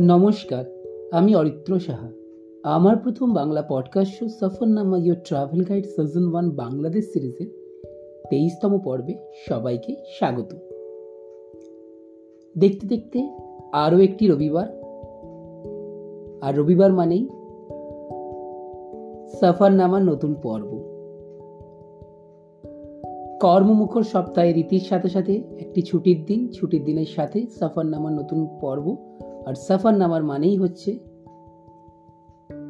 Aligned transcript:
নমস্কার, 0.00 0.64
আমি 1.12 1.36
অরিত্র 1.36 1.80
সাহা। 1.80 2.12
আমার 2.62 2.96
প্রথম 2.96 3.32
Bangla 3.32 3.62
podcast 3.68 4.18
show 4.18 4.28
Safarnama 4.28 4.98
your 4.98 5.18
travel 5.24 5.64
guide 5.64 5.86
season 5.86 6.32
one 6.32 6.50
Bangladesh 6.50 7.12
সিরিজের 7.12 7.46
তেইশতম 8.30 8.78
পর্বে 8.78 9.14
সবাইকে 9.48 9.96
স্বাগত। 10.18 10.54
দেখতে 12.58 12.86
দেখতে 12.86 13.28
আরও 13.72 13.98
একটি 13.98 14.28
রবিবার। 14.28 14.68
আর 16.42 16.56
রবিবার 16.56 16.92
মানেই 16.92 17.28
সফরনামার 19.40 20.02
নতুন 20.02 20.34
পর্ব। 20.42 20.88
কর্মমুখর 23.40 24.02
সপ্তাহে 24.02 24.52
রীতির 24.52 24.80
সাথে 24.80 25.08
সাথে 25.08 25.42
একটি 25.58 25.82
ছুটির 25.82 26.24
দিন, 26.26 26.48
ছুটির 26.48 26.84
দিনের 26.84 27.06
সাথে 27.06 27.46
সফরনামার 27.60 28.12
নতুন 28.12 28.58
পর্ব 28.60 28.96
আর 29.46 29.54
সফর 29.54 29.94
নামার 29.94 30.24
মানেই 30.24 30.56
হচ্ছে 30.56 30.98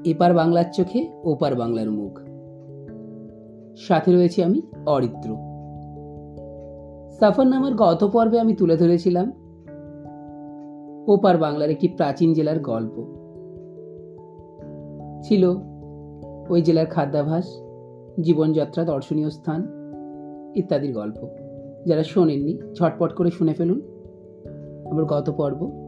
এপার 0.04 0.34
বাংলার 0.34 0.64
চোখে, 0.72 1.12
ওপার 1.24 1.54
বাংলার 1.54 1.90
মুখ। 1.90 2.18
সাথে 3.76 4.12
রয়েছে 4.12 4.44
আমি 4.44 4.62
অরিত্র। 4.86 5.36
সফর 7.20 7.44
নামার 7.44 7.74
গত 7.74 8.08
পর্বে 8.12 8.40
আমি 8.40 8.54
তুলে 8.54 8.76
ধরেছিলাম 8.76 9.32
ওপার 11.08 11.38
বাংলার 11.38 11.70
একটি 11.70 11.88
প্রাচীন 11.88 12.32
জেলার 12.32 12.58
গল্প। 12.58 13.14
ছিল 15.22 15.54
ওই 16.48 16.62
জেলার 16.62 16.86
খাদ্যাভাস, 16.86 17.44
জীবনযাত্রা, 18.20 18.84
দর্শনীয় 18.84 19.30
স্থান 19.30 19.68
ইত্যাদির 20.54 20.94
গল্প। 20.94 21.28
যারা 21.86 22.04
শোনেননি, 22.04 22.58
ঝটপট 22.74 23.14
করে 23.14 23.30
শুনে 23.30 23.54
ফেলুন। 23.54 23.80
আমার 24.90 25.04
গত 25.04 25.30
পর্ব 25.30 25.87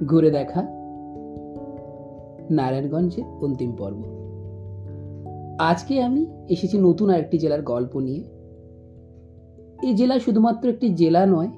ঘুরে 0.00 0.30
দেখা। 0.30 0.62
নারায়ণগঞ্জের 2.50 3.44
অন্তিম 3.44 3.72
পর্ব। 3.72 4.02
আজকে 5.58 6.02
আমি 6.02 6.26
এসেছি 6.48 6.78
নতুন 6.78 7.10
আরেকটি 7.10 7.38
জেলার 7.38 7.62
গল্প 7.62 7.96
নিয়ে। 7.96 8.24
এই 9.82 9.94
জেলা 9.94 10.18
শুধুমাত্র 10.18 10.68
একটি 10.68 10.88
জেলা 10.88 11.26
নয়, 11.26 11.48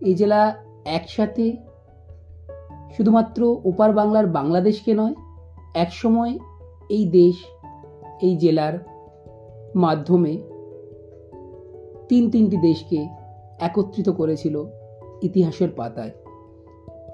এই 0.00 0.14
জেলা 0.14 0.54
একসাথে 0.84 1.56
শুধুমাত্র 2.96 3.56
ওপার 3.64 3.92
বাংলার 3.92 4.26
বাংলাদেশকে 4.26 4.94
নয়, 4.94 5.14
একসময় 5.74 6.38
এই 6.88 7.06
দেশ, 7.06 7.34
এই 8.22 8.36
জেলার 8.36 8.72
মাধ্যমে 9.74 10.42
তিন 12.08 12.30
তিনটি 12.30 12.56
দেশকে 12.56 13.08
একত্রিত 13.60 14.08
করেছিল 14.08 14.64
ইতিহাসের 15.22 15.68
পাতায়। 15.76 16.10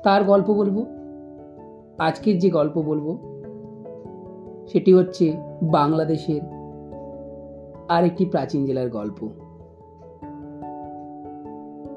তার 0.06 0.24
গল্প 0.24 0.54
বলব? 0.54 0.84
আজকের 1.98 2.38
যে 2.38 2.50
গল্প 2.50 2.82
বলব, 2.82 3.18
সেটি 4.66 4.94
হচ্ছে 4.94 5.36
বাংলাদেশের 5.62 6.40
আরেকটি 7.88 8.24
প্রাচীন 8.24 8.66
জেলার 8.66 8.90
গল্প। 8.90 9.28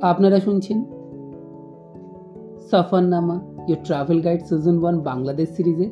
আপনারা 0.01 0.39
শুনছেন 0.39 0.85
Safarnama 2.71 3.35
your 3.67 3.85
travel 3.85 4.21
guide 4.21 4.41
season 4.41 4.79
one 4.79 4.99
Bangladesh 4.99 5.49
সিরিজের 5.49 5.89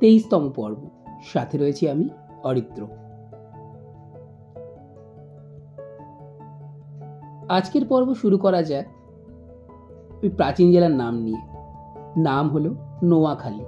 তেইশতম 0.00 0.50
পর্ব। 0.50 0.76
সাথে 1.22 1.58
রয়েছি 1.58 1.88
আমি, 1.88 2.08
অরিত্র। 2.44 2.86
আজকের 7.48 7.86
পর্ব 7.88 8.14
শুরু 8.14 8.38
করা 8.38 8.62
যাক 8.62 8.86
ওই 10.24 10.30
প্রাচীন 10.30 10.72
জেলার 10.72 10.90
নাম 10.90 11.18
নিয়ে। 11.18 11.38
নাম 12.20 12.48
হলো 12.48 12.74
নোয়াখালী। 13.02 13.64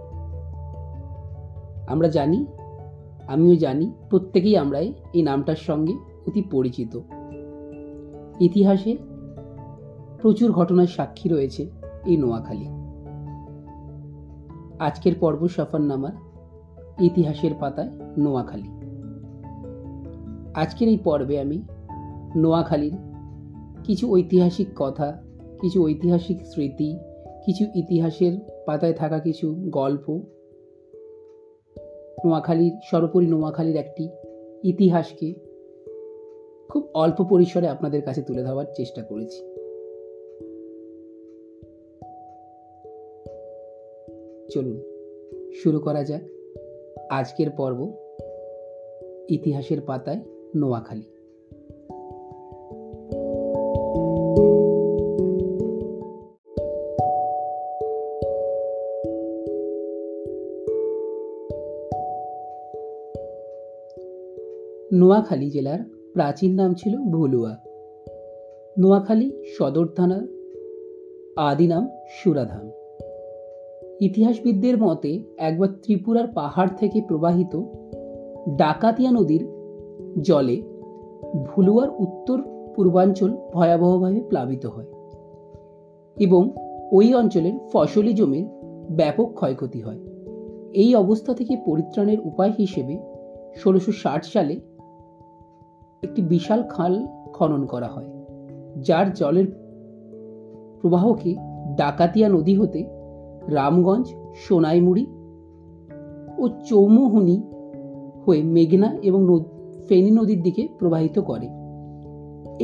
আমরা 1.86 2.08
জানি, 2.08 2.46
আমিও 3.28 3.56
জানি, 3.56 3.92
প্রত্যেকেই 4.10 4.56
আমরা 4.56 4.78
এই 4.78 5.22
নামটার 5.22 5.56
সঙ্গে 5.56 5.92
অতি 6.26 6.42
পরিচিত। 6.42 7.00
ইতিহাসে 8.40 8.96
প্রচুর 10.22 10.52
ঘটনার 10.52 10.86
সাক্ষী 10.86 11.28
রয়েছে 11.28 11.70
এই 12.06 12.16
নোয়াখালী। 12.16 12.66
আজকের 14.78 15.12
পর্ব 15.20 15.48
সফরনামার 15.48 16.12
ইতিহাসের 17.00 17.50
পাতায় 17.60 17.90
নোয়াখালী। 18.18 18.68
আজকের 20.54 20.88
এই 20.88 20.98
পর্বে 20.98 21.40
আমি 21.40 21.62
নোয়াখালীর 22.36 22.96
কিছু 23.84 24.12
ঐতিহাসিক 24.12 24.68
কথা 24.76 25.25
কিছু 25.60 25.84
ঐতিহাসিক 25.84 26.46
স্মৃতি, 26.46 26.98
কিছু 27.44 27.64
ইতিহাসের 27.74 28.32
পাতায় 28.66 28.92
থাকা 28.92 29.18
কিছু 29.18 29.56
গল্প। 29.70 30.22
নোয়াখালীর, 32.24 32.72
সর্বোপরি 32.90 33.26
নোয়াখালীর 33.26 33.76
একটি 33.76 34.08
ইতিহাসকে 34.64 35.34
খুব 36.68 36.88
অল্প 36.94 37.24
পরিসরে 37.30 37.68
আপনাদের 37.68 38.02
কাছে 38.02 38.22
তুলে 38.22 38.42
ধরার 38.42 38.64
চেষ্টা 38.76 39.02
করেছি। 39.02 39.40
চলুন, 44.50 44.82
শুরু 45.62 45.80
করা 45.80 46.04
যাক। 46.04 46.22
আজকের 47.10 47.50
পর্ব 47.50 47.92
ইতিহাসের 49.28 49.80
পাতায় 49.80 50.20
নোয়াখালী। 50.56 51.15
নোয়াখালী 64.92 65.50
জেলার 65.50 65.78
প্রাচীন 66.12 66.54
নাম 66.54 66.74
ছিল 66.74 66.98
ভুলুয়া। 66.98 67.56
নোয়াখালী 68.78 69.30
সদর 69.58 69.86
থানার 69.86 70.20
আদি 71.36 71.66
নাম 71.66 71.88
সুরাধাম। 72.10 72.70
ইতিহাসবিদদের 74.00 74.82
মতে 74.82 75.20
একবার 75.38 75.68
ত্রিপুরার 75.82 76.26
পাহাড় 76.26 76.68
থেকে 76.76 77.00
প্রবাহিত 77.08 77.62
ডাকাতিয়া 78.56 79.10
নদীর 79.10 79.46
জলে 80.20 80.62
ভুলুয়ার 81.46 81.88
উত্তর 81.90 82.42
পূর্বাঞ্চল 82.76 83.36
ভয়াবহভাবে 83.54 84.20
প্লাবিত 84.20 84.66
হয় 84.66 84.86
এবং 86.18 86.50
ওই 86.92 87.14
অঞ্চলের 87.14 87.52
ফসলি 87.72 88.12
জমির 88.12 88.46
ব্যাপক 88.90 89.32
ক্ষয়ক্ষতি 89.34 89.80
হয়। 89.80 89.98
এই 90.74 90.94
অবস্থা 90.94 91.34
থেকে 91.34 91.56
পরিত্রাণের 91.66 92.20
উপায় 92.20 92.52
হিসেবে 92.58 92.98
ষোলোশো 93.56 93.92
সালে 94.22 94.60
একটি 96.02 96.22
বিশাল 96.22 96.62
খাল 96.62 97.06
খনন 97.32 97.66
করা 97.66 97.86
হয়, 97.86 98.08
যার 98.82 99.12
জলের 99.12 99.46
প্রবাহকে 100.80 101.36
ডাকাতিয়া 101.76 102.28
নদী 102.28 102.54
হতে 102.56 102.80
রামগঞ্জ, 103.48 104.06
সোনাইমুড়ি 104.48 105.06
ও 106.38 106.48
চৌমুহুনি 106.68 107.42
হয়ে 108.26 108.42
মেঘনা 108.42 108.88
এবং 109.02 109.40
ফেনী 109.88 110.10
নদীর 110.10 110.42
দিকে 110.42 110.68
প্রবাহিত 110.78 111.18
করে। 111.18 111.48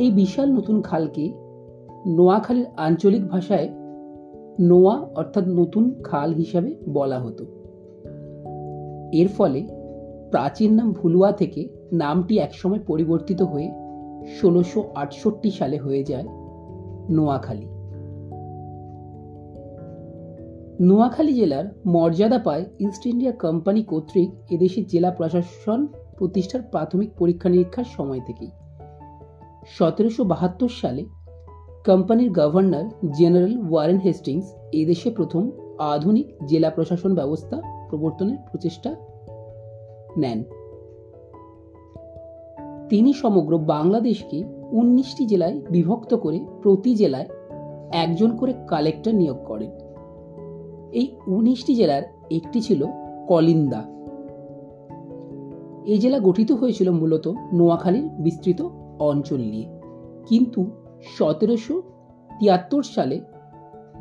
এই 0.01 0.11
বিশাল 0.11 0.51
নতুন 0.51 0.81
খালকে 0.81 1.33
নোয়াখালীর 2.07 2.65
আঞ্চলিক 2.77 3.27
ভাষায় 3.27 3.69
নোয়া 4.59 4.95
অর্থাৎ 5.15 5.43
নতুন 5.47 5.83
খাল 6.03 6.33
হিসাবে 6.33 6.75
বলা 6.89 7.19
হতো। 7.19 7.43
এর 9.13 9.27
ফলে 9.27 9.61
প্রাচীন 10.31 10.73
নাম 10.73 10.91
ভুলুয়া 10.91 11.31
থেকে 11.31 11.61
নামটি 11.93 12.39
একসময় 12.39 12.79
পরিবর্তিত 12.87 13.41
হয়ে 13.41 13.71
ষোলোশো 14.41 14.91
আটষট্টি 14.95 15.51
সালে 15.51 15.77
হয়ে 15.77 16.03
যায় 16.03 16.23
নোয়াখালী। 17.09 17.67
নোয়াখালী 20.81 21.33
জেলার 21.33 21.65
মর্যাদা 21.85 22.39
পায় 22.39 22.65
ইস্ট 22.79 23.05
ইন্ডিয়া 23.05 23.31
কোম্পানি 23.31 23.83
কর্তৃক 23.83 24.29
এদেশের 24.51 24.87
জেলা 24.87 25.11
প্রশাসন 25.11 25.87
প্রতিষ্ঠার 26.17 26.61
প্রাথমিক 26.61 27.09
পরীক্ষা 27.17 27.49
নিরীক্ষার 27.49 27.83
সময় 27.83 28.19
থেকেই। 28.19 28.51
সতেরোশো 29.67 30.23
বাহাত্তর 30.23 30.69
সালে 30.69 31.05
কোম্পানির 31.85 32.31
গভর্নর 32.31 33.11
জেনারেল 33.11 33.71
ওয়ারেন 33.71 33.97
হেস্টিংস 33.97 34.45
এদেশে 34.71 35.11
প্রথম 35.11 35.51
আধুনিক 35.79 36.27
জেলা 36.47 36.69
প্রশাসন 36.69 37.15
ব্যবস্থা 37.15 37.61
প্রবর্তনের 37.89 38.37
প্রচেষ্টা 38.51 38.95
নেন। 40.17 40.43
তিনি 42.93 43.13
সমগ্র 43.13 43.57
বাংলাদেশকে 43.57 44.43
উনিশটি 44.71 45.25
জেলায় 45.25 45.61
বিভক্ত 45.69 46.13
করে 46.13 46.45
প্রতি 46.61 46.95
জেলায় 46.95 47.27
একজন 47.93 48.37
করে 48.37 48.53
কালেক্টর 48.67 49.15
নিয়োগ 49.15 49.37
করেন। 49.45 49.71
এই 50.91 51.15
উনিশটি 51.27 51.75
জেলার 51.75 52.03
একটি 52.31 52.61
ছিল 52.61 52.85
কলিন্দা। 53.27 53.83
এই 55.85 55.97
জেলা 55.97 56.19
গঠিত 56.19 56.51
হয়েছিল 56.51 56.91
মূলত 56.91 57.27
নোয়াখালীর 57.53 58.09
বিস্তৃত 58.09 58.61
অঞ্চল 58.99 59.37
নিয়ে। 59.37 59.79
কিন্তু 60.25 60.65
সতেরোশো 61.17 61.81
তিয়াত্তর 62.39 62.83
সালে 62.83 63.21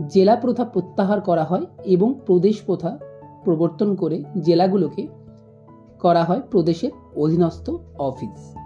জেলা 0.08 0.36
প্রথা 0.36 0.64
প্রত্যাহার 0.64 1.20
করা 1.20 1.44
হয় 1.44 1.66
এবং 1.84 2.14
প্রদেশ 2.26 2.62
প্রথা 2.66 2.98
প্রবর্তন 3.44 3.94
করে 3.94 4.24
জেলাগুলোকে 4.40 5.06
করা 6.00 6.24
হয় 6.24 6.40
প্রদেশের 6.50 6.90
অধীনস্থ 7.16 7.70
অফিস। 7.98 8.61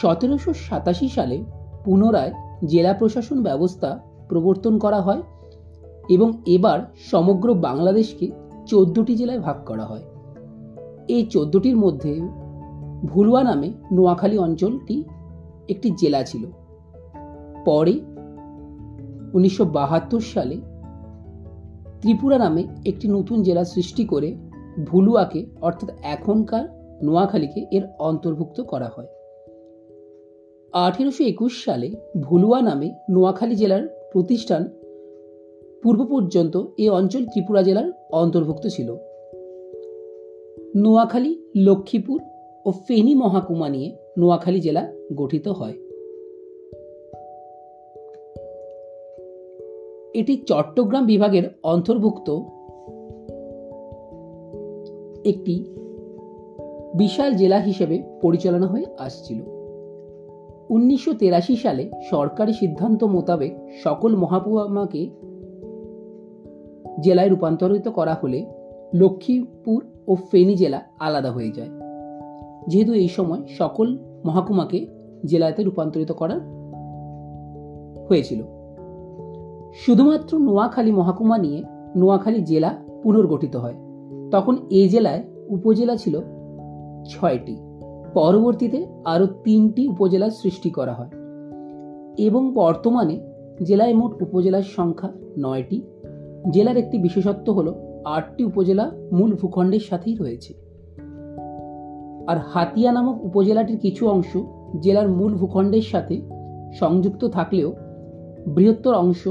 সতেরোশো 0.00 0.52
সাতাশি 0.52 1.08
সালে 1.08 1.44
পুনরায় 1.84 2.32
জেলা 2.66 2.92
প্রশাসন 2.94 3.42
ব্যবস্থা 3.42 4.00
প্রবর্তন 4.28 4.78
করা 4.78 5.00
হয় 5.00 5.22
এবং 6.08 6.32
এবার 6.46 6.80
সমগ্র 7.10 7.54
বাংলাদেশকে 7.54 8.30
চোদ্দটি 8.66 9.16
জেলায় 9.16 9.38
ভাগ 9.38 9.56
করা 9.66 9.84
হয়। 9.84 10.02
এই 11.08 11.26
চোদ্দটির 11.26 11.76
মধ্যে 11.76 12.20
ভুলুয়া 13.04 13.44
নামে 13.44 13.72
নোয়াখালী 13.92 14.38
অঞ্চলটি 14.38 15.04
একটি 15.68 15.90
জেলা 15.90 16.22
ছিল। 16.22 16.46
পরে 17.64 18.00
উনিশশো 19.34 19.64
বাহাত্তর 19.64 20.20
সালে 20.20 20.56
ত্রিপুরা 22.00 22.38
নামে 22.38 22.62
একটি 22.86 23.08
নতুন 23.08 23.42
জেলা 23.42 23.64
সৃষ্টি 23.64 24.04
করে 24.04 24.36
ভুলুয়াকে 24.86 25.46
অর্থাৎ 25.62 25.90
এখনকার 26.02 26.64
নোয়াখালীকে, 27.02 27.66
এর 27.70 27.82
অন্তর্ভুক্ত 27.98 28.60
করা 28.60 28.90
হয়। 28.96 29.06
আঠেরোশো 30.72 31.24
একুশ 31.24 31.64
সালে 31.64 31.90
ভুলুয়া 32.20 32.62
নামে 32.62 32.92
নোয়াখালী 33.10 33.54
জেলার 33.54 34.10
প্রতিষ্ঠান 34.12 34.68
পূর্ব 35.82 36.04
পর্যন্ত 36.04 36.64
এ 36.78 36.90
অঞ্চল 36.90 37.24
ত্রিপুরা 37.24 37.62
জেলার 37.62 37.92
অন্তর্ভুক্ত 38.12 38.66
ছিল। 38.66 38.96
নোয়াখালী, 40.76 41.38
লক্ষ্মীপুর 41.56 42.20
ও 42.64 42.70
ফেনী 42.70 43.14
মহাকুমা 43.14 43.68
নিয়ে 43.68 43.96
নোয়াখালী 44.18 44.60
জেলা 44.60 44.92
গঠিত 45.16 45.48
হয়। 45.48 45.72
এটি 50.14 50.36
চট্টগ্রাম 50.36 51.06
বিভাগের 51.06 51.42
অন্তর্ভুক্ত 51.62 52.30
একটি 55.24 55.64
বিশাল 56.94 57.34
জেলা 57.34 57.58
হিসেবে 57.58 58.02
পরিচালনা 58.22 58.66
হয়ে 58.66 58.86
আসছিল। 58.98 59.57
উনিশশো 60.70 61.12
সালে 61.56 61.90
সরকারি 62.10 62.52
সিদ্ধান্ত 62.52 63.04
মোতাবেক 63.04 63.58
সকল 63.84 64.16
মহাপুমাকে 64.16 65.10
জেলায় 67.00 67.28
রূপান্তরিত 67.28 67.88
করা 67.88 68.16
হলে 68.22 68.46
লক্ষ্মীপুর 68.94 69.86
ও 70.08 70.14
ফেনী 70.14 70.54
জেলা 70.54 70.82
আলাদা 70.98 71.30
হয়ে 71.30 71.50
যায়। 71.50 71.68
যেহেতু 72.68 72.92
এই 72.92 73.08
সময় 73.08 73.42
সকল 73.48 73.98
মহাকুমাকে 74.24 74.86
জেলাতে 75.26 75.62
রূপান্তরিত 75.62 76.12
করা 76.12 76.34
হয়েছিল। 78.08 78.42
শুধুমাত্র 79.74 80.38
নোয়াখালী 80.38 80.92
মহাকুমা 80.92 81.38
নিয়ে 81.38 81.62
নোয়াখালী 81.96 82.40
জেলা 82.40 82.74
পুনর্গঠিত 83.02 83.56
হয়। 83.56 83.74
তখন 84.30 84.58
এ 84.70 84.88
জেলায় 84.88 85.22
উপজেলা 85.48 85.96
ছিল 85.96 86.20
ছয়টি। 87.06 87.67
পরবর্তীতে 88.14 88.86
আরও 89.04 89.26
তিনটি 89.26 89.88
উপজেলার 89.88 90.30
সৃষ্টি 90.30 90.70
করা 90.70 90.94
হয় 90.94 91.10
এবং 92.18 92.54
বর্তমানে 92.54 93.20
জেলায় 93.64 93.94
মোট 93.94 94.22
উপজেলার 94.22 94.62
সংখ্যা 94.62 95.12
নয়টি। 95.38 95.82
জেলার 96.50 96.76
একটি 96.76 96.98
বিশেষত্ব 96.98 97.52
হল 97.52 97.74
আটটি 98.04 98.44
উপজেলা 98.44 98.90
মূল 99.12 99.34
ভূখণ্ডের 99.34 99.80
সাথেই 99.80 100.14
রয়েছে। 100.14 100.54
আর 102.28 102.36
হাতিয়া 102.38 102.92
নামক 102.92 103.24
উপজেলাটির 103.24 103.78
কিছু 103.78 104.08
অংশ 104.08 104.36
জেলার 104.80 105.08
মূল 105.08 105.34
ভূখণ্ডের 105.34 105.82
সাথে 105.82 106.20
সংযুক্ত 106.78 107.24
থাকলেও 107.24 107.74
বৃহত্তর 108.46 108.94
অংশ 108.94 109.28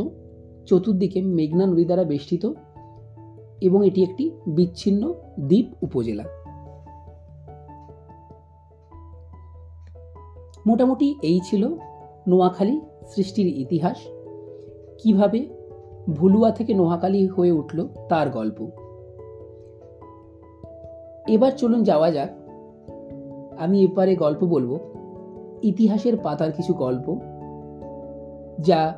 চতুর্দিকে 0.65 1.21
মেঘনা 1.21 1.65
নদী 1.65 1.85
দ্বারা 1.85 2.03
বেষ্টিত 2.03 2.45
এবং 3.61 3.87
এটি 3.87 4.03
একটি 4.03 4.31
বিচ্ছিন্ন 4.47 5.13
দ্বীপ 5.39 5.83
উপজেলা। 5.83 6.23
মোটামুটি 10.67 11.15
এই 11.21 11.39
ছিল 11.43 11.75
নোয়াখালী 12.27 12.81
সৃষ্টির 13.07 13.47
ইতিহাস। 13.47 13.97
কীভাবে 15.03 15.47
ভুলুয়া 16.09 16.51
থেকে 16.51 16.73
নোয়াখালী 16.73 17.27
হয়ে 17.27 17.51
উঠল 17.51 17.87
তার 18.09 18.29
গল্প। 18.29 18.69
এবার 21.27 21.51
চলুন 21.51 21.83
যাওয়া 21.83 22.11
যাক। 22.11 22.29
আমি 23.57 23.83
এপারে 23.83 24.15
গল্প 24.15 24.43
বলব। 24.43 24.79
ইতিহাসের 25.61 26.17
পাতার 26.17 26.51
কিছু 26.51 26.73
গল্প 26.73 27.19
যা 28.59 28.93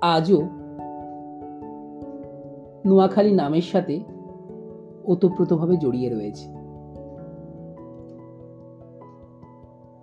আজও 0.00 0.42
নোয়াখালী 2.86 3.32
নামের 3.32 3.62
সাথে 3.62 4.00
ওতপ্রোতভাবে 5.04 5.76
জড়িয়ে 5.76 6.10
রয়েছে। 6.10 6.53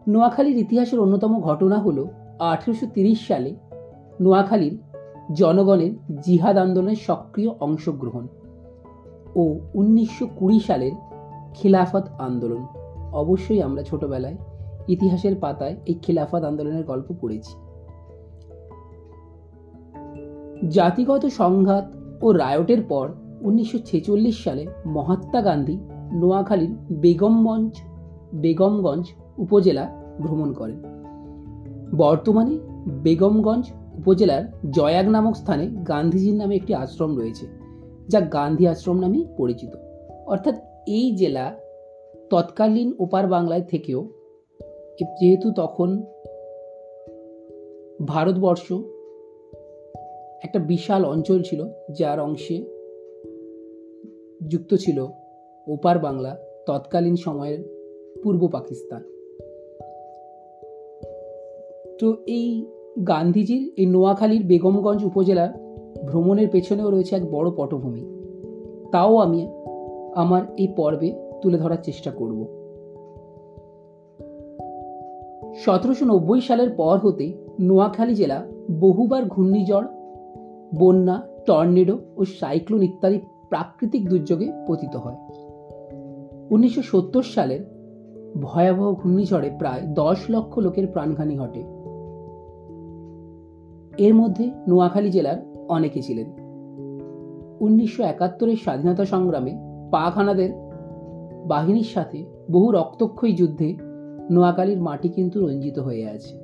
নোয়াখালীর 0.07 0.57
ইতিহাসের 0.57 1.00
অন্যতম 1.00 1.42
ঘটনা 1.42 1.80
হল 1.80 2.07
আঠেরোশো 2.39 2.88
সালে 3.27 3.56
নোয়াখালীর 4.21 4.77
জনগণের 5.33 5.92
জিহাদ 6.21 6.57
আন্দোলনের 6.57 6.95
সক্রিয় 6.95 7.50
অংশগ্রহণ 7.59 8.27
ও 9.36 9.59
উনিশশো 9.74 10.27
কুড়ি 10.36 10.59
সালের 10.59 10.92
খিলাফত 11.53 12.07
আন্দোলন। 12.19 12.65
অবশ্যই 13.13 13.62
আমরা 13.62 13.83
ছোটবেলায় 13.83 14.38
ইতিহাসের 14.88 15.36
পাতায় 15.36 15.75
এই 15.86 15.94
খিলাফত 16.01 16.44
আন্দোলনের 16.44 16.83
গল্প 16.83 17.13
পড়েছি। 17.21 17.53
জাতিগত 20.69 21.25
সংঘাত 21.25 21.94
ও 22.21 22.31
রায়টের 22.31 22.83
পর 22.83 23.09
উনিশশো 23.42 23.77
ছেচল্লিশ 23.77 24.44
সালে 24.44 24.68
মহাত্মা 24.86 25.42
গান্ধী 25.42 25.77
নোয়াখালীর 26.13 26.75
বেগমগঞ্জ 26.92 27.71
বেগমগঞ্জ 28.36 29.06
উপজেলা 29.41 29.85
ভ্রমণ 30.19 30.49
করেন। 30.53 30.79
বর্তমানে 31.97 32.55
বেগমগঞ্জ 33.03 33.65
উপজেলার 33.97 34.43
জয়াগ 34.71 35.07
নামক 35.07 35.35
স্থানে 35.35 35.65
গান্ধীজির 35.88 36.35
নামে 36.35 36.53
একটি 36.55 36.73
আশ্রম 36.73 37.11
রয়েছে, 37.19 37.45
যা 38.09 38.19
গান্ধী 38.35 38.65
আশ্রম 38.67 38.97
নামে 38.99 39.19
পরিচিত। 39.38 39.73
অর্থাৎ 40.27 40.55
এই 40.88 41.07
জেলা 41.15 41.45
তৎকালীন 42.29 42.89
ওপার 42.99 43.23
বাংলায় 43.27 43.65
থেকেও 43.69 44.01
যেহেতু 45.19 45.48
তখন 45.51 45.89
ভারতবর্ষ 48.07 48.67
একটা 50.43 50.60
বিশাল 50.60 51.01
অঞ্চল 51.05 51.39
ছিল, 51.41 51.62
যার 52.00 52.19
অংশে 52.19 52.57
যুক্ত 54.48 54.71
ছিল 54.75 54.98
ওপার 55.67 55.98
বাংলা 56.00 56.31
তৎকালীন 56.67 57.15
সময়ের 57.15 57.60
পূর্ব 58.24 58.41
পাকিস্তান। 58.48 59.01
তো 62.01 62.17
এই 62.27 62.65
গান্ধীজির, 63.08 63.74
এই 63.77 63.86
নোয়াখালীর 63.86 64.43
বেগমগঞ্জ 64.46 65.03
উপজেলা 65.03 65.53
ভ্রমণের 66.08 66.50
পেছনেও 66.51 66.91
রয়েছে 66.91 67.15
এক 67.15 67.31
বড় 67.31 67.51
পটভূমি। 67.58 68.03
তাও 68.91 69.17
আমি 69.17 69.48
আমার 70.15 70.41
এই 70.58 70.67
পর্বে 70.75 71.13
তুলে 71.41 71.58
ধরার 71.58 71.77
চেষ্টা 71.84 72.12
করব। 72.12 72.48
সতেরোশো 75.55 76.05
নব্বই 76.05 76.41
সালের 76.41 76.70
পর 76.70 76.98
হতে 76.98 77.34
নোয়াখালী 77.60 78.15
জেলা 78.15 78.46
বহুবার 78.79 79.25
ঘূর্ণিঝড়, 79.25 79.88
বন্যা, 80.79 81.27
টর্নেডো 81.46 82.00
ও 82.17 82.25
সাইক্লোন 82.25 82.84
ইত্যাদি 82.84 83.20
প্রাকৃতিক 83.50 84.10
দুর্যোগে 84.10 84.51
পতিত 84.67 84.96
হয়। 84.96 85.15
উনিশশো 86.50 86.81
সত্তর 86.81 87.24
সালের 87.24 87.60
ভয়াবহ 88.41 88.93
ঘূর্ণিঝড়ে 88.93 89.51
প্রায় 89.60 89.81
দশ 89.93 90.17
লক্ষ 90.29 90.60
লোকের 90.60 90.88
প্রাণহানি 90.88 91.38
ঘটে। 91.38 91.80
এর 93.98 94.15
মধ্যে 94.15 94.51
নোয়াখালী 94.67 95.10
জেলার 95.10 95.38
অনেকে 95.69 96.01
ছিলেন। 96.01 96.25
উনিশশো 97.60 98.03
একাত্তরের 98.03 98.55
স্বাধীনতা 98.55 99.05
সংগ্রামে 99.05 99.51
পাখানাদের 99.91 100.50
বাহিনীর 101.48 101.83
সাথে 101.83 102.25
বহু 102.51 102.71
রক্তক্ষয়ী 102.71 103.33
যুদ্ধে 103.33 103.77
নোয়াখালীর 104.31 104.81
মাটি 104.81 105.10
কিন্তু 105.10 105.48
রঞ্জিত 105.48 105.79
হয়ে 105.79 106.10
আছে। 106.10 106.39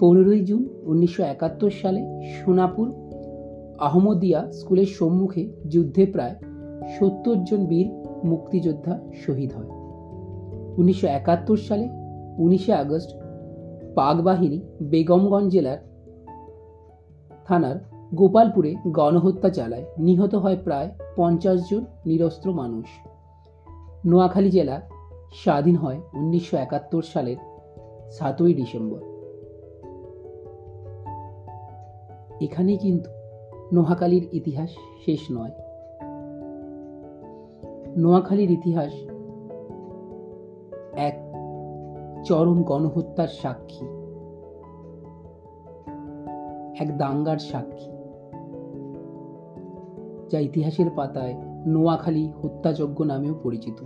পনেরোই 0.00 0.40
জুন 0.40 0.68
উনিশশো 0.82 1.22
একাত্তর 1.22 1.70
সালে 1.70 2.20
সোনাপুর 2.24 2.92
আহমদিয়া 3.78 4.52
স্কুলের 4.52 4.86
সম্মুখে 4.86 5.52
যুদ্ধে 5.68 6.06
প্রায় 6.06 6.34
সত্তর 6.98 7.44
জন 7.44 7.66
বীর 7.66 7.90
মুক্তিযোদ্ধা 8.24 9.00
শহীদ 9.26 9.52
হয়। 9.52 9.68
উনিশশো 10.76 11.06
একাত্তর 11.06 11.56
সালে 11.56 11.88
উনিশে 12.38 12.72
আগস্ট 12.72 13.10
পাক 13.94 14.20
বাহিনী 14.20 14.60
বেগমগঞ্জ 14.82 15.52
জেলার 15.52 15.87
থানার 17.48 17.76
গোপালপুরে 18.14 18.74
গণহত্যা 18.88 19.50
চালায়। 19.50 19.84
নিহত 19.98 20.34
হয় 20.34 20.56
প্রায় 20.64 20.90
পঞ্চাশ 21.16 21.70
জন 21.70 21.84
নিরস্ত্র 22.06 22.52
মানুষ। 22.52 22.86
নোয়াখালী 24.06 24.50
জেলা 24.50 24.80
স্বাধীন 25.32 25.76
হয় 25.76 26.00
উনিশশো 26.14 26.56
একাত্তর 26.56 27.02
সালের 27.02 27.36
সাতই 28.10 28.54
ডিসেম্বর। 28.54 29.00
এখানেই 32.40 32.76
কিন্তু 32.76 33.10
নোয়াখালীর 33.72 34.28
ইতিহাস 34.32 34.70
শেষ 35.04 35.20
নয়। 35.32 35.50
নোয়াখালীর 37.96 38.50
ইতিহাস 38.50 38.92
এক 40.96 41.18
চরম 42.24 42.62
গণহত্যার 42.62 43.28
সাক্ষী। 43.28 43.97
এক 46.78 46.98
দাঙ্গার 46.98 47.38
সাক্ষী। 47.38 47.90
যা 50.28 50.38
ইতিহাসের 50.38 50.90
পাতায় 50.96 51.34
নোয়াখালী 51.66 52.32
হত্যাযজ্ঞ 52.42 53.04
নামেও 53.04 53.34
পরিচিত। 53.42 53.84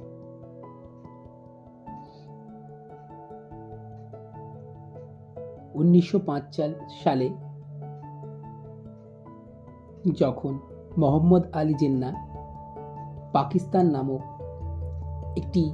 উনিশশো 5.75 6.21
সালে 7.05 7.31
যখন 10.13 10.59
মোহাম্মদ 10.99 11.43
আলী 11.53 11.75
জিন্না 11.75 12.13
পাকিস্তান 13.33 13.87
নামক 13.87 14.21
একটি 15.37 15.73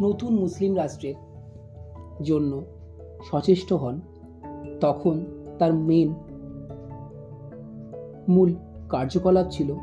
নতুন 0.00 0.34
মুসলিম 0.34 0.76
রাষ্ট্রের 0.76 1.14
জন্য 2.22 2.64
সচেষ্ট 3.24 3.72
হন, 3.72 4.00
তখন 4.80 5.35
তার 5.58 5.74
মেন 5.74 6.14
মূল 8.28 8.54
কার্যকলাপ 8.88 9.46
ছিল 9.50 9.74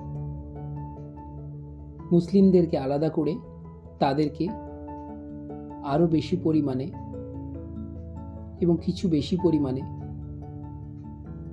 মুসলিমদেরকে 2.12 2.78
আলাদা 2.78 3.10
করে 3.10 3.36
তাদেরকে 4.00 4.48
আরও 5.84 6.08
বেশি 6.08 6.38
পরিমাণে 6.38 6.84
এবং 8.62 8.78
কিছু 8.82 9.10
বেশি 9.10 9.38
পরিমাণে 9.44 9.82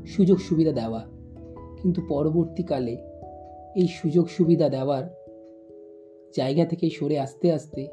সুযোগ 0.06 0.38
সুবিধা 0.38 0.72
দেওয়া। 0.72 1.06
কিন্তু 1.82 2.02
পরবর্তীকালে 2.08 2.96
এই 3.76 3.88
সুযোগ 3.88 4.28
সুবিধা 4.28 4.68
দেওয়ার 4.68 5.04
জায়গা 6.36 6.64
থেকে 6.64 6.90
সরে 6.90 7.18
আসতে 7.18 7.52
আসতে 7.52 7.88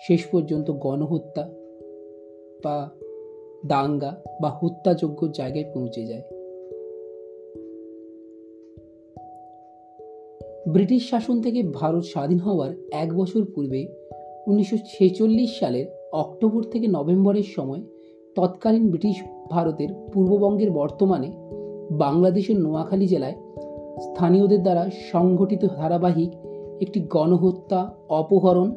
শেষ 0.00 0.26
পর্যন্ত 0.26 0.70
গণহত্যা 0.70 1.50
বা 2.64 2.90
দাঙ্গা 3.66 4.22
বা 4.42 4.58
হত্যাযোগ্য 4.62 5.28
জায়গায় 5.32 5.64
পৌঁছে 5.74 6.06
যায়। 6.06 6.22
ব্রিটিশ 10.68 11.10
শাসন 11.10 11.42
থেকে 11.42 11.62
ভারত 11.62 12.02
স্বাধীন 12.02 12.38
হওয়ার 12.38 12.70
এক 12.92 13.16
বছর 13.16 13.44
পূর্বে 13.54 13.86
উনিশশো 14.46 14.76
ছেচল্লিশ 14.76 15.58
সালের 15.58 15.86
অক্টোবর 16.12 16.62
থেকে 16.62 16.86
নভেম্বরের 16.86 17.42
সময় 17.42 17.80
তৎকালীন 18.36 18.88
ব্রিটিশ 18.88 19.22
ভারতের 19.50 19.88
পূর্ববঙ্গের 20.12 20.70
বর্তমানে 20.70 21.30
বাংলাদেশের 21.90 22.60
নোয়াখালী 22.60 23.06
জেলায় 23.06 23.34
স্থানীয়দের 24.00 24.62
দ্বারা 24.62 24.90
সংঘটিত 25.12 25.66
ধারাবাহিক 25.76 26.32
একটি 26.80 27.00
গণহত্যা, 27.00 27.94
অপহরণ, 28.08 28.74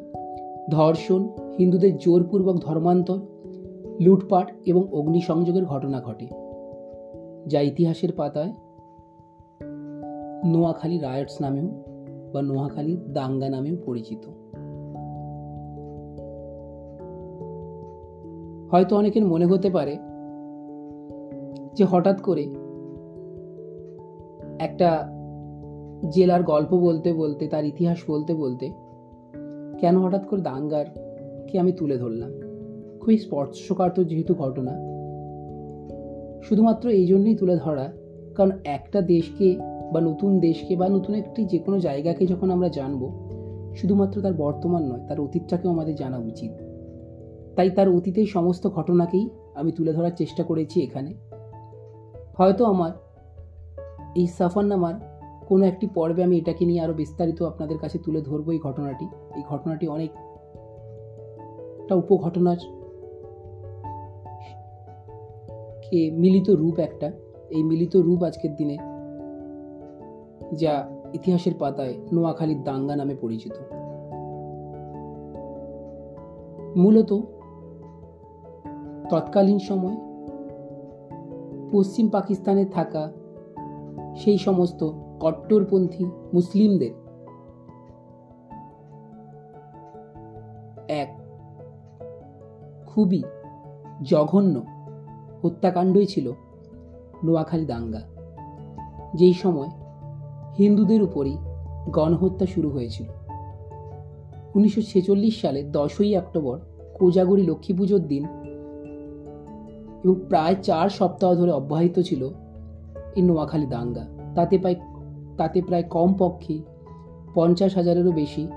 ধর্ষণ, 0.70 1.28
হিন্দুদের 1.58 1.98
জোরপূর্বক 1.98 2.56
ধর্মান্তর 2.56 3.18
লুটপাট 4.04 4.52
এবং 4.66 4.88
অগ্নিসংযোগের 4.92 5.64
ঘটনা 5.64 6.00
ঘটে, 6.00 6.26
যা 7.46 7.60
ইতিহাসের 7.60 8.12
পাতায় 8.16 8.52
নোয়াখালী 10.44 10.98
রায়টস 10.98 11.40
নামেও 11.40 11.68
বা 12.32 12.42
নোয়াখালী 12.42 12.96
দাঙ্গা 13.08 13.48
নামেও 13.48 13.76
পরিচিত। 13.86 14.22
হয়তো 18.70 18.96
অনেকের 18.96 19.24
মনে 19.24 19.46
হতে 19.46 19.70
পারে 19.70 19.98
যে 21.74 21.84
হঠাৎ 21.84 22.20
করে 22.20 22.44
একটা 24.58 25.08
জেলার 26.08 26.42
গল্প 26.42 26.74
বলতে 26.74 27.12
বলতে, 27.12 27.46
তার 27.46 27.64
ইতিহাস 27.64 27.98
বলতে 28.08 28.34
বলতে 28.34 28.66
কেন 29.80 29.96
হঠাৎ 29.98 30.26
করে 30.26 30.40
দাঙ্গার 30.40 30.86
কে 31.48 31.58
আমি 31.58 31.72
তুলে 31.72 31.96
ধরলাম? 31.98 32.41
খুবই 33.02 33.18
স্পর্শকাতর 33.18 34.04
যেহেতু 34.04 34.34
ঘটনা। 34.34 34.72
শুধুমাত্র 36.42 36.88
এই 36.88 37.06
জন্যই 37.06 37.34
তুলে 37.34 37.56
ধরা, 37.56 37.92
কারণ 38.34 38.50
একটা 38.64 39.00
দেশকে 39.00 39.56
বা 39.92 40.00
নতুন 40.00 40.40
দেশকে 40.40 40.76
বা 40.76 40.88
নতুন 40.88 41.14
একটি 41.14 41.44
যে 41.44 41.58
কোনো 41.58 41.80
জায়গাকে 41.80 42.26
যখন 42.26 42.50
আমরা 42.50 42.68
জানব, 42.68 43.10
শুধুমাত্র 43.76 44.20
তার 44.20 44.32
বর্তমান 44.32 44.82
নয়, 44.82 45.06
তার 45.08 45.20
অতীতটাকেও 45.20 45.70
আমাদের 45.70 45.94
জানা 45.94 46.18
উচিত। 46.18 46.50
তাই 47.56 47.70
তার 47.70 47.88
অতীতের 47.88 48.26
সমস্ত 48.26 48.68
ঘটনাকেই 48.68 49.28
আমি 49.54 49.72
তুলে 49.72 49.92
ধরার 49.92 50.10
চেষ্টা 50.16 50.42
করেছি 50.42 50.82
এখানে। 50.82 51.14
হয়তো 52.38 52.64
আমার 52.64 52.90
এই 54.16 54.26
সাফারনামার 54.26 54.94
কোনো 55.46 55.64
একটি 55.64 55.86
পর্বে 55.94 56.24
আমি 56.24 56.38
এটাকে 56.38 56.64
নিয়ে 56.64 56.80
আরও 56.80 56.94
বিস্তারিত 56.94 57.42
আপনাদের 57.42 57.78
কাছে 57.78 57.98
তুলে 57.98 58.20
ধরবো 58.20 58.52
এই 58.52 58.58
ঘটনাটি। 58.58 59.04
এই 59.36 59.42
ঘটনাটি 59.48 59.88
অনেক 59.88 60.10
একটা 61.80 61.94
উপঘটনার 61.94 62.81
কে 65.92 66.10
মিলিত 66.10 66.50
রূপ 66.50 66.78
একটা। 66.78 67.12
এই 67.50 67.62
মিলিত 67.62 67.96
রূপ 67.96 68.22
আজকের 68.22 68.56
দিনে 68.56 68.76
যা 70.54 70.88
ইতিহাসের 71.14 71.52
পাতায় 71.58 71.94
নোয়াখালীর 72.12 72.64
দাঙ্গা 72.64 72.96
নামে 72.96 73.14
পরিচিত। 73.20 73.52
মূলত 76.76 77.20
তৎকালীন 79.10 79.58
সময় 79.58 79.96
পশ্চিম 81.72 82.08
পাকিস্তানে 82.08 82.64
থাকা 82.64 83.12
সেই 84.16 84.38
সমস্ত 84.38 84.90
কট্টরপন্থী 85.20 86.04
মুসলিমদের 86.04 86.90
এক 90.88 91.22
খুবই 92.86 93.22
জঘন্য 94.02 94.71
হত্যাকাণ্ডই 95.42 96.06
ছিল 96.06 96.32
নোয়াখালী 97.24 97.66
দাঙ্গা। 97.66 98.00
যেই 99.14 99.32
সময় 99.32 99.68
হিন্দুদের 100.58 101.02
উপরই 101.02 101.36
গণহত্যা 101.90 102.46
শুরু 102.46 102.70
হয়েছিল। 102.70 103.06
উনিশশো 104.54 104.82
ছেচল্লিশ 104.82 105.40
সালে 105.40 105.62
দশই 105.62 106.16
অক্টোবর 106.16 106.60
কোজাগরি 106.98 107.42
লক্ষ্মী 107.42 107.76
পুজোর 107.76 108.00
দিন 108.00 108.26
এবং 110.04 110.14
প্রায় 110.28 110.54
চার 110.62 110.88
সপ্তাহ 110.88 111.34
ধরে 111.34 111.50
অব্যাহত 111.50 112.00
ছিল 112.00 112.28
এই 113.16 113.22
নোয়াখালী 113.22 113.66
দাঙ্গা। 113.66 114.04
তাতে 114.34 114.58
প্রায় 114.58 114.74
তাতে 115.36 115.62
প্রায় 115.62 115.82
কমপক্ষে 115.82 116.58
পঞ্চাশ 117.34 117.76
হাজারেরও 117.76 118.12
বেশি 118.12 118.48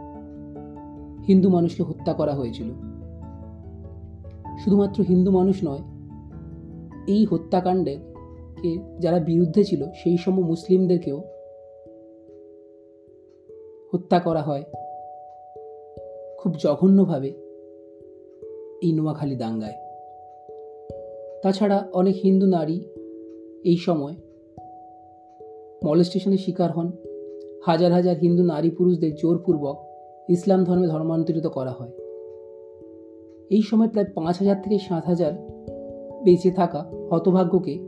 হিন্দু 1.27 1.50
মানুষকে 1.50 1.84
হত্যা 1.84 2.13
করা 2.13 2.34
হয়েছিল। 2.34 2.72
শুধুমাত্র 4.63 5.04
হিন্দু 5.04 5.32
মানুষ 5.32 5.63
নয় 5.65 5.82
এই 7.07 7.25
হত্যাকাণ্ডের 7.25 7.97
কে 8.62 8.77
যারা 9.00 9.19
বিরুদ্ধে 9.19 9.63
ছিল, 9.63 9.83
সেই 10.03 10.17
সম 10.17 10.41
মুসলিমদেরকেও 10.41 11.24
হত্যা 13.93 14.19
করা 14.19 14.41
হয়। 14.41 14.63
খুব 16.38 16.53
জঘন্যভাবে 16.57 17.27
এই 18.81 18.93
নোয়াখালী 18.93 19.35
দাঙ্গায়। 19.35 19.74
তাছাড়া 21.43 21.88
অনেক 21.93 22.15
হিন্দু 22.24 22.45
নারী 22.45 22.79
এই 23.63 23.77
সময় 23.77 24.15
মলেস্টেশনের 25.85 26.38
শিকার 26.38 26.71
হন। 26.71 26.91
হাজার 27.65 27.91
হাজার 27.91 28.17
হিন্দু 28.17 28.43
নারী 28.43 28.69
পুরুষদের 28.69 29.15
জোরপূর্বক 29.15 29.85
ইসলাম 30.29 30.63
ধর্মে 30.63 30.88
ধর্মান্তরিত 30.88 31.47
করা 31.47 31.71
হয়। 31.71 31.91
এই 33.50 33.62
সময় 33.62 33.88
প্রায় 33.88 34.07
পাঁচ 34.15 34.38
হাজার 34.39 34.62
থেকে 34.62 34.79
সাত 34.79 35.05
হাজার 35.05 35.44
বেঁচে 36.25 36.51
থাকা 36.51 36.86
হতভাগ্যকে 37.12 37.79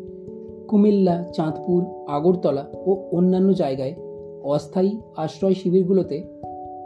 কুমিল্লা, 0.68 1.24
চাঁদপুর, 1.34 1.86
আগরতলা 2.08 2.66
ও 2.86 3.10
অন্যান্য 3.12 3.54
জায়গায় 3.54 3.96
অস্থায়ী 4.44 5.00
আশ্রয় 5.18 5.54
শিবিরগুলোতে 5.54 6.24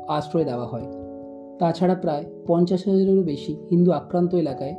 আশ্রয় 0.07 0.45
দেওয়া 0.45 0.65
হয়। 0.65 0.83
তাছাড়া 1.59 1.95
প্রায় 1.95 2.25
পঞ্চাশ 2.47 2.87
হাজারেরও 2.87 3.21
বেশি 3.21 3.57
হিন্দু 3.71 3.91
আক্রান্ত 3.91 4.35
এলাকায় 4.35 4.75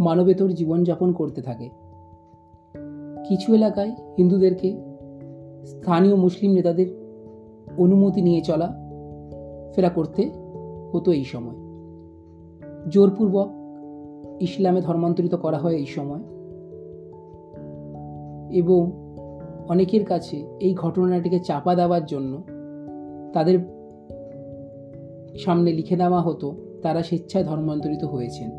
মানবেতর 0.00 0.48
জীবনযাপন 0.48 1.12
করতে 1.12 1.42
থাকে। 1.42 1.70
কিছু 3.28 3.54
এলাকায় 3.54 3.90
হিন্দুদেরকে 4.18 4.76
স্থানীয় 5.64 6.14
মুসলিম 6.14 6.52
নেতাদের 6.52 6.86
অনুমতি 7.78 8.22
নিয়ে 8.22 8.40
চলা 8.40 8.68
ফেরা 9.74 9.88
করতে 9.88 10.30
হতো 10.92 11.12
এই 11.12 11.24
সময়। 11.24 11.56
জোরপূর্বক 12.90 13.48
ইসলামে 14.42 14.80
ধর্মান্তরিত 14.80 15.34
করা 15.34 15.58
হয় 15.58 15.74
এই 15.74 15.86
সময়। 15.86 16.22
এবং 18.52 18.92
অনেকের 19.68 20.04
কাছে 20.04 20.36
এই 20.60 20.74
ঘটনাটিকে 20.74 21.40
চাপা 21.40 21.74
দেওয়ার 21.74 22.06
জন্য 22.06 22.42
তাদের 23.32 23.58
সামনে 25.38 25.72
লিখে 25.72 25.96
দেওয়া 25.96 26.20
হতো, 26.20 26.56
তারা 26.82 27.02
স্বেচ্ছায় 27.02 27.44
ধর্মান্তরিত 27.44 28.04
হয়েছেন। 28.04 28.50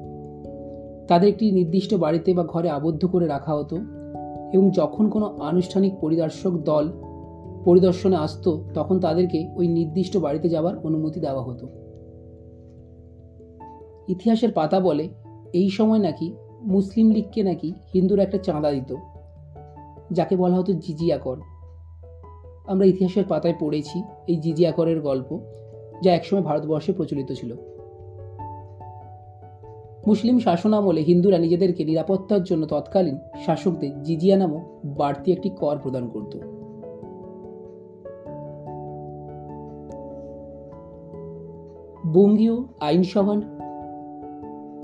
তাদের 1.07 1.29
একটি 1.29 1.51
নির্দিষ্ট 1.51 1.93
বাড়িতে 1.93 2.33
বা 2.33 2.43
ঘরে 2.43 2.69
আবদ্ধ 2.69 3.05
করে 3.05 3.27
রাখা 3.27 3.53
হতো 3.53 3.75
এবং 4.53 4.71
যখন 4.71 5.09
কোনো 5.09 5.25
আনুষ্ঠানিক 5.25 5.93
পরিদর্শক 6.01 6.51
দল 6.51 6.91
পরিদর্শনে 7.65 8.15
আসতো, 8.15 8.63
তখন 8.73 8.99
তাদেরকে 8.99 9.49
ওই 9.55 9.67
নির্দিষ্ট 9.67 10.17
বাড়িতে 10.17 10.49
যাওয়ার 10.49 10.77
অনুমতি 10.77 11.19
দেওয়া 11.19 11.43
হতো। 11.43 11.67
ইতিহাসের 14.07 14.51
পাতা 14.51 14.79
বলে 14.79 15.09
এই 15.53 15.69
সময় 15.69 16.00
নাকি 16.00 16.36
মুসলিম 16.62 17.12
লীগকে 17.12 17.43
নাকি 17.43 17.74
হিন্দুরা 17.93 18.24
একটা 18.24 18.38
চাঁদা 18.38 18.72
দিত, 18.72 18.95
যাকে 20.12 20.36
বলা 20.36 20.55
হতো 20.55 20.74
জিজিয়া 20.74 21.17
কর 21.17 21.38
আমরা 22.67 22.86
ইতিহাসের 22.86 23.24
পাতায় 23.29 23.53
পড়েছি 23.60 24.03
এই 24.27 24.36
জিজিয়া 24.36 24.72
করের 24.72 25.01
গল্প, 25.01 25.39
যা 26.01 26.13
একসময় 26.13 26.41
ভারতবর্ষে 26.41 26.93
প্রচলিত 26.93 27.31
ছিল। 27.31 27.55
মুসলিম 30.07 30.39
শাসন 30.39 30.74
আমলে 30.74 31.01
হিন্দুরা 31.01 31.38
নিজেদেরকে 31.38 31.86
নিরাপত্তার 31.86 32.43
জন্য 32.43 32.65
তৎকালীন 32.65 33.17
শাসকদের 33.45 34.03
জিজিয়া 34.03 34.38
নামক 34.38 34.63
বাড়তি 34.86 35.31
একটি 35.31 35.50
কর 35.50 35.77
প্রদান 35.77 36.10
করত। 36.10 36.38
বঙ্গীয় 42.13 42.55
আইনসভার 42.79 43.38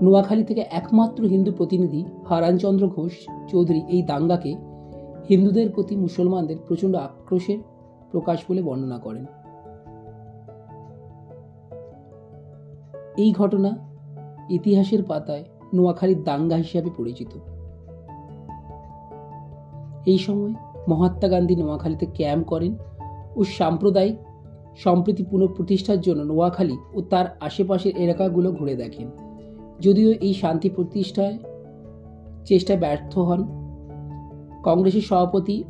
নোয়াখালী 0.01 0.43
থেকে 0.43 0.61
একমাত্র 0.61 1.23
হিন্দু 1.23 1.51
প্রতিনিধি 1.51 2.05
হারানচন্দ্র 2.25 2.87
ঘোষ 2.87 3.13
চৌধুরী 3.51 3.81
এই 3.87 4.03
দাঙ্গাকে 4.03 4.55
হিন্দুদের 5.29 5.69
প্রতি 5.69 5.95
মুসলমানদের 5.95 6.57
প্রচণ্ড 6.67 6.95
আক্রোশের 6.95 7.59
প্রকাশ 8.11 8.45
বলে 8.49 8.61
বর্ণনা 8.61 8.97
করেন। 8.99 9.25
এই 13.17 13.33
ঘটনা 13.33 13.77
ইতিহাসের 14.49 15.03
পাতায় 15.03 15.43
নোয়াখালীর 15.73 16.23
দাঙ্গা 16.23 16.55
হিসাবে 16.55 16.89
পরিচিত। 16.97 17.31
এই 20.05 20.17
সময় 20.17 20.53
মহাত্মা 20.87 21.27
গান্ধী 21.29 21.55
নোয়াখালীতে 21.55 22.05
ক্যাম্প 22.13 22.47
করেন 22.47 22.77
ও 23.35 23.43
সাম্প্রদায়িক 23.43 24.17
সম্প্রীতি 24.77 25.23
পুনঃপ্রতিষ্ঠার 25.23 26.01
জন্য 26.01 26.23
নোয়াখালী 26.23 26.77
ও 26.93 27.01
তার 27.01 27.25
আশেপাশের 27.39 27.97
এলাকাগুলো 27.97 28.51
ঘুরে 28.51 28.75
দেখেন। 28.75 29.28
যদিও 29.79 30.11
এই 30.11 30.33
শান্তি 30.33 30.69
প্রতিষ্ঠায় 30.69 31.37
চেষ্টায় 32.45 32.79
ব্যর্থ 32.79 33.17
হন। 33.17 33.43
কংগ্রেসের 34.63 35.01
সভাপতি 35.01 35.63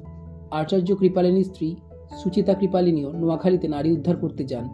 আচার্য 0.52 0.96
কৃপালিনীর 0.96 1.44
স্ত্রী 1.44 1.76
সুচিতা 2.18 2.54
কৃপালিনীও 2.54 3.12
নোয়াখালীতে 3.12 3.68
নারী 3.68 3.92
উদ্ধার 3.92 4.16
করতে 4.16 4.44
যান। 4.44 4.70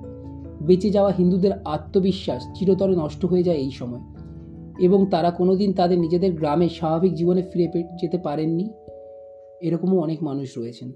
বেঁচে 0.62 0.90
যাওয়া 0.90 1.14
হিন্দুদের 1.18 1.52
আত্মবিশ্বাস 1.66 2.48
চিরতরে 2.56 2.96
নষ্ট 2.96 3.26
হয়ে 3.26 3.44
যায় 3.44 3.58
এই 3.58 3.72
সময়। 3.72 4.00
এবং 4.80 5.06
তারা 5.06 5.32
কোনোদিন 5.32 5.74
তাদের 5.74 6.00
নিজেদের 6.00 6.34
গ্রামে 6.34 6.70
স্বাভাবিক 6.70 7.14
জীবনে 7.14 7.42
ফিরে 7.42 7.84
যেতে 8.02 8.18
পারেননি, 8.18 8.70
এরকমও 9.62 10.00
অনেক 10.00 10.24
মানুষ 10.24 10.58
রয়েছেন। 10.58 10.92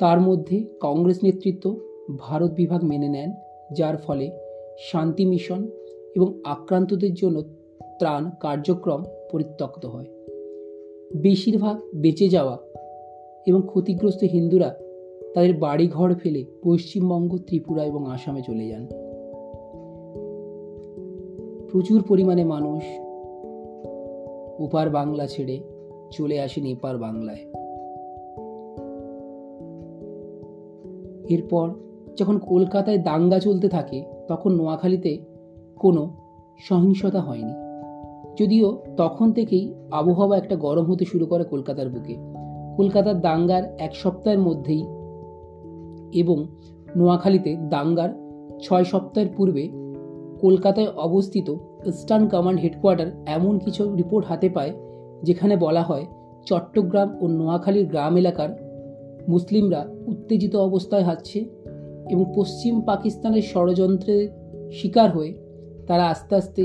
তার 0.00 0.20
মধ্যে 0.20 0.64
কংগ্রেস 0.80 1.18
নেতৃত্ব 1.24 1.80
ভারত 2.18 2.52
বিভাগ 2.52 2.84
মেনে 2.84 3.08
নেন, 3.08 3.32
যার 3.72 3.96
ফলে 3.96 4.43
শান্তি 4.78 5.24
মিশন 5.24 5.68
এবং 6.16 6.40
আক্রান্তদের 6.44 7.14
জন্য 7.14 7.42
ত্রাণ 7.98 8.30
কার্যক্রম 8.40 9.04
পরিত্যক্ত 9.32 9.86
হয়। 9.86 10.04
বেশিরভাগ 11.16 11.80
বেঁচে 11.94 12.28
যাওয়া 12.28 12.58
এবং 13.46 13.62
ক্ষতিগ্রস্ত 13.66 14.24
হিন্দুরা 14.24 14.74
তাদের 15.34 15.56
বাড়িঘর 15.56 16.14
ফেলে 16.14 16.44
পশ্চিমবঙ্গ, 16.62 17.38
ত্রিপুরা 17.46 17.84
এবং 17.84 18.10
আসামে 18.10 18.42
চলে 18.42 18.68
যান। 18.68 18.86
প্রচুর 21.72 22.02
পরিমাণে 22.08 22.44
মানুষ 22.44 22.82
ওপার 24.62 24.90
বাংলা 24.90 25.26
ছেড়ে 25.26 25.60
চলে 26.10 26.40
আসেন 26.40 26.64
এপার 26.64 26.98
বাংলায়। 26.98 27.38
এরপর 31.28 31.70
যখন 32.16 32.38
কলকাতায় 32.38 32.98
দাঙ্গা 32.98 33.38
চলতে 33.38 33.68
থাকে 33.68 34.13
তখন 34.28 34.54
নোয়াখালীতে 34.54 35.18
কোনো 35.76 36.16
সহিংসতা 36.68 37.20
হয়নি। 37.20 37.52
যদিও 38.40 38.82
তখন 38.96 39.32
থেকেই 39.32 39.74
আবহাওয়া 39.90 40.36
একটা 40.36 40.56
গরম 40.56 40.84
হতে 40.84 41.04
শুরু 41.04 41.26
করে 41.26 41.44
কলকাতার 41.44 41.88
বুকে। 41.88 42.16
কলকাতার 42.76 43.20
দাঙ্গার 43.20 43.76
এক 43.78 43.96
সপ্তাহের 43.96 44.38
মধ্যেই 44.38 44.82
এবং 46.12 46.46
নোয়াখালীতে 46.96 47.56
দাঙ্গার 47.70 48.08
ছয় 48.62 48.84
সপ্তাহের 48.84 49.30
পূর্বে 49.36 49.68
কলকাতায় 50.40 50.86
অবস্থিত 50.86 51.54
ইস্টার্ন 51.86 52.28
কমান্ড 52.28 52.60
হেডকোয়ার্টার 52.60 53.06
এমন 53.26 53.58
কিছু 53.58 53.94
রিপোর্ট 53.94 54.26
হাতে 54.26 54.48
পায়, 54.48 54.72
যেখানে 55.22 55.56
বলা 55.56 55.82
হয় 55.82 56.06
চট্টগ্রাম 56.46 57.16
ও 57.20 57.28
নোয়াখালীর 57.28 57.86
গ্রাম 57.86 58.16
এলাকার 58.16 58.48
মুসলিমরা 59.28 59.86
উত্তেজিত 60.06 60.56
অবস্থায় 60.56 61.02
হাঁটছে। 61.02 61.44
এবং 62.10 62.32
পশ্চিম 62.36 62.80
পাকিস্তানের 62.80 63.42
ষড়যন্ত্রের 63.42 64.28
শিকার 64.72 65.12
হয়ে 65.12 65.32
তারা 65.86 66.08
আস্তে 66.08 66.34
আস্তে 66.34 66.62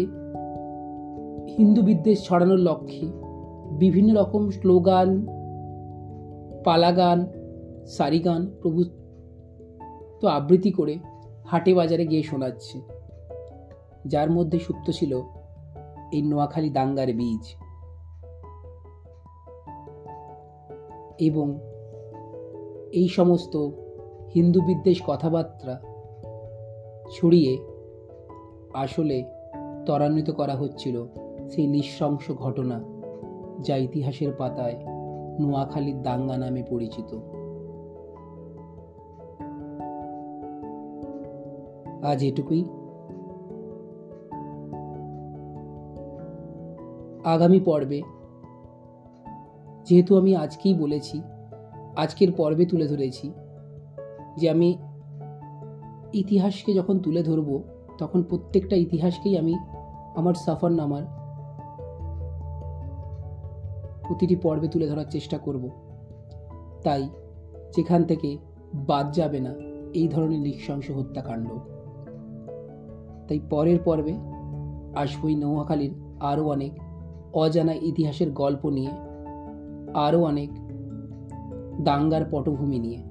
হিন্দু 1.58 1.82
বিদ্বেষ 1.82 2.24
ছড়ানোর 2.24 2.60
লক্ষ্যে 2.60 3.08
বিভিন্ন 3.80 4.16
রকম 4.16 4.50
স্লোগান, 4.50 5.26
পালাগান, 6.64 7.26
সারিগান 7.88 8.52
প্রভু 8.62 8.84
তো 10.20 10.28
আবৃত্তি 10.28 10.72
করে 10.72 11.00
হাটে 11.46 11.74
বাজারে 11.74 12.06
গিয়ে 12.06 12.24
শোনাচ্ছে, 12.24 12.82
যার 14.06 14.32
মধ্যে 14.32 14.60
সুপ্ত 14.60 14.92
ছিল 14.92 15.22
এই 16.12 16.22
নোয়াখালী 16.22 16.70
দাঙ্গার 16.70 17.14
বীজ 17.14 17.56
এবং 21.20 21.60
এই 22.92 23.08
সমস্ত 23.08 23.70
হিন্দু 24.36 24.62
বিদ্বেষ 24.62 25.02
কথাবার্তা 25.08 25.82
ছড়িয়ে 27.12 27.58
আসলে 28.74 29.24
ত্বরান্বিত 29.86 30.30
করা 30.32 30.56
হচ্ছিল 30.56 31.06
সেই 31.50 31.68
নৃশংস 31.68 32.32
ঘটনা 32.32 32.84
যা 33.60 33.76
ইতিহাসের 33.78 34.32
পাতায় 34.38 34.76
নোয়াখালীর 35.40 36.02
দাঙ্গা 36.02 36.38
নামে 36.38 36.64
পরিচিত। 36.70 37.20
আজ 42.04 42.24
এটুকুই। 42.24 42.66
আগামী 47.24 47.60
পর্বে 47.60 48.02
যেহেতু 49.86 50.18
আমি 50.18 50.36
আজকেই 50.36 50.74
বলেছি, 50.74 51.22
আজকের 51.96 52.32
পর্বে 52.32 52.66
তুলে 52.66 52.88
ধরেছি 52.88 53.32
যে 54.40 54.50
আমি 54.50 54.78
ইতিহাসকে 56.14 56.74
যখন 56.74 57.00
তুলে 57.00 57.24
ধরব, 57.24 57.64
তখন 57.98 58.24
প্রত্যেকটা 58.24 58.76
ইতিহাসকেই 58.76 59.38
আমি 59.38 59.54
আমার 60.16 60.34
সাফার 60.34 60.72
নামার 60.72 61.06
প্রতিটি 64.08 64.36
পর্বে 64.36 64.68
তুলে 64.68 64.88
ধরার 64.88 65.06
চেষ্টা 65.10 65.38
করব। 65.38 65.70
তাই 66.84 67.10
যেখান 67.76 68.04
থেকে 68.04 68.38
বাদ 68.74 69.06
যাবে 69.12 69.40
না 69.40 69.54
এই 69.94 70.08
ধরনের 70.08 70.40
নৃশংস 70.40 70.92
হত্যাকাণ্ড। 70.92 71.50
তাই 73.28 73.40
পরের 73.50 73.80
পর্বে 73.86 74.14
আসবই 74.96 75.36
নৌহাখালীর 75.36 75.94
আরও 76.20 76.44
অনেক 76.50 76.74
অজানা 77.34 77.74
ইতিহাসের 77.82 78.32
গল্প 78.32 78.64
নিয়ে, 78.70 78.92
আরও 79.94 80.20
অনেক 80.24 80.50
দাঙ্গার 81.84 82.24
পটভূমি 82.32 82.80
নিয়ে। 82.80 83.09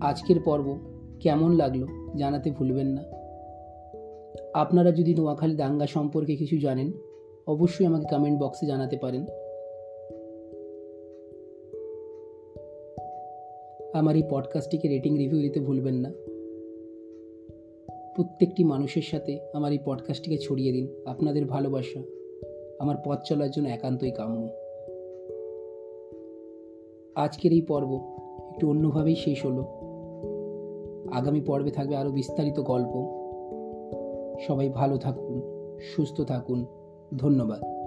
আজকের 0.00 0.36
পর্ব 0.44 0.78
কেমন 1.20 1.52
লাগল 1.52 1.86
জানাতে 2.16 2.50
ভুলবেন 2.50 2.86
না। 2.86 3.04
আপনারা 4.54 4.92
যদি 4.92 5.14
নোয়াখালী 5.14 5.56
দাঙ্গা 5.56 5.86
সম্পর্কে 5.86 6.36
কিছু 6.36 6.58
জানেন, 6.58 6.92
অবশ্যই 7.46 7.86
আমাকে 7.86 8.16
কমেন্ট 8.16 8.40
বক্সে 8.40 8.66
জানাতে 8.66 8.96
পারেন। 8.96 9.26
আমার 13.92 14.16
এই 14.16 14.22
পডকাস্টটিকে 14.30 14.88
রেটিং 14.88 15.18
রিভিউ 15.18 15.40
দিতে 15.40 15.60
ভুলবেন 15.60 15.94
না। 15.94 16.12
প্রত্যেকটি 18.14 18.64
মানুষের 18.64 19.02
সাথে 19.02 19.40
আমার 19.52 19.72
এই 19.72 19.78
পডকাস্টটিকে 19.84 20.38
ছড়িয়ে 20.38 20.72
দিন। 20.72 20.88
আপনাদের 21.04 21.44
ভালোবাসা 21.44 22.02
আমার 22.78 22.96
পথ 23.04 23.18
চলার 23.24 23.50
জন্য 23.50 23.68
একান্তই 23.68 24.10
কাম্য। 24.10 24.48
আজকের 27.14 27.52
এই 27.52 27.62
পর্ব 27.62 28.00
একটু 28.54 28.70
অন্যভাবেই 28.70 29.16
শেষ 29.16 29.46
হলো। 29.46 29.77
আগামী 31.12 31.40
পর্বে 31.40 31.70
থাকবে 31.70 31.96
আরও 31.96 32.10
বিস্তারিত 32.10 32.60
গল্প। 32.60 33.18
সবাই 34.46 34.68
ভালো 34.68 34.96
থাকুন 34.98 35.42
সুস্থ 35.94 36.20
থাকুন। 36.20 36.66
ধন্যবাদ। 37.18 37.77